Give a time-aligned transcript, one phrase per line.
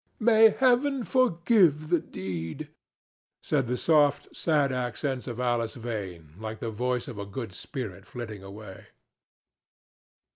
[0.19, 2.69] "May Heaven forgive the deed!"
[3.43, 8.07] said the soft, sad accents of Alice Vane, like the voice of a good spirit
[8.07, 8.87] flitting away.